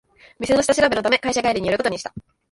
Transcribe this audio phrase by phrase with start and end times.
[0.39, 2.11] 店の下調べのため会社帰りに寄ることにした